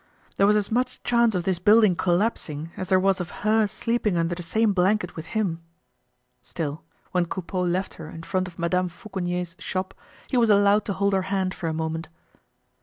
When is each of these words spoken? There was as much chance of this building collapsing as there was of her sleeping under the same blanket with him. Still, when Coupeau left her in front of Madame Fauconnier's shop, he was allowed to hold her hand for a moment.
There 0.37 0.47
was 0.47 0.55
as 0.55 0.71
much 0.71 1.03
chance 1.03 1.35
of 1.35 1.43
this 1.43 1.59
building 1.59 1.95
collapsing 1.95 2.71
as 2.75 2.87
there 2.89 2.99
was 2.99 3.21
of 3.21 3.29
her 3.45 3.67
sleeping 3.67 4.17
under 4.17 4.33
the 4.33 4.41
same 4.41 4.73
blanket 4.73 5.15
with 5.15 5.27
him. 5.37 5.61
Still, 6.41 6.81
when 7.11 7.27
Coupeau 7.27 7.61
left 7.61 7.93
her 8.01 8.09
in 8.09 8.23
front 8.23 8.47
of 8.47 8.57
Madame 8.57 8.89
Fauconnier's 8.89 9.55
shop, 9.59 9.93
he 10.31 10.37
was 10.37 10.49
allowed 10.49 10.85
to 10.85 10.93
hold 10.93 11.13
her 11.13 11.21
hand 11.29 11.53
for 11.53 11.69
a 11.69 11.71
moment. 11.75 12.09